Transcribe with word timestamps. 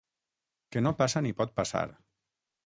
Que 0.75 0.83
no 0.85 0.93
passa 1.03 1.23
ni 1.27 1.35
pot 1.43 1.55
passar. 1.61 1.85